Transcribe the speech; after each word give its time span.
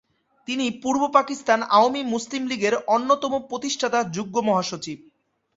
তিনি 0.47 0.65
পূর্ব 0.83 1.01
পাকিস্তান 1.07 1.59
আওয়ামী 1.69 2.01
মুসলিম 2.03 2.43
লীগের 2.47 2.75
অন্যতম 2.87 3.33
প্রতিষ্ঠাতা 3.49 3.99
যুগ্ম 4.15 4.35
মহাসচিব। 4.41 4.97